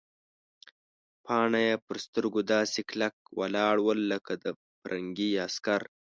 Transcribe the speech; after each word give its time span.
باڼه 1.23 1.59
یې 1.67 1.75
پر 1.85 1.97
سترګو 2.05 2.39
داسې 2.53 2.79
کلک 2.89 3.15
ولاړ 3.39 3.75
ول 3.87 3.99
لکه 4.11 4.33
د 4.43 4.45
پرنګي 4.81 5.29
عسکر. 5.45 5.81